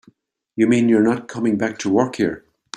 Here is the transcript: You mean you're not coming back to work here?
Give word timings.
You 0.55 0.65
mean 0.65 0.89
you're 0.89 1.03
not 1.03 1.27
coming 1.27 1.59
back 1.59 1.77
to 1.77 1.89
work 1.91 2.15
here? 2.15 2.43